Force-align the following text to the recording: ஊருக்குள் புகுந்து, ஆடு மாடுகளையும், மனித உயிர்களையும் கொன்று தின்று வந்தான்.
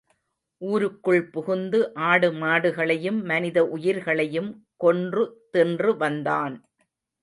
ஊருக்குள் 0.61 1.29
புகுந்து, 1.29 1.79
ஆடு 2.07 2.31
மாடுகளையும், 2.33 3.21
மனித 3.23 3.65
உயிர்களையும் 3.67 4.51
கொன்று 4.77 5.25
தின்று 5.51 5.97
வந்தான். 5.97 6.57